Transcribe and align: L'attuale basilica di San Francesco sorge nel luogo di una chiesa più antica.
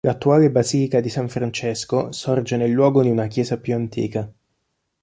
L'attuale 0.03 0.49
basilica 0.49 0.99
di 0.99 1.09
San 1.09 1.29
Francesco 1.29 2.11
sorge 2.11 2.57
nel 2.57 2.71
luogo 2.71 3.03
di 3.03 3.11
una 3.11 3.27
chiesa 3.27 3.59
più 3.59 3.75
antica. 3.75 4.27